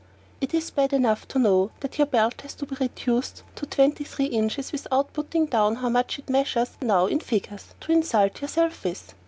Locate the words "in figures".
7.05-7.75